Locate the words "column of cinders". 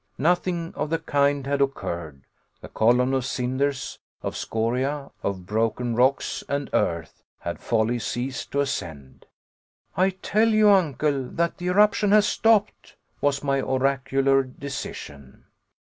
2.69-3.99